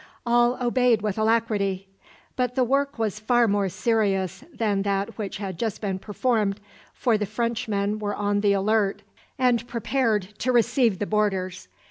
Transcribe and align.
All 0.25 0.57
obeyed 0.59 1.03
with 1.03 1.19
alacrity; 1.19 1.87
but 2.35 2.55
the 2.55 2.63
work 2.63 2.97
was 2.97 3.19
far 3.19 3.47
more 3.47 3.69
serious 3.69 4.43
than 4.51 4.81
that 4.81 5.15
which 5.19 5.37
had 5.37 5.59
just 5.59 5.79
been 5.79 5.99
performed, 5.99 6.59
for 6.91 7.19
the 7.19 7.27
Frenchmen 7.27 7.99
were 7.99 8.15
on 8.15 8.39
the 8.39 8.53
alert 8.53 9.03
and 9.37 9.67
prepared 9.67 10.29
to 10.39 10.51
receive 10.51 10.97
the 10.97 11.05
borders. 11.05 11.67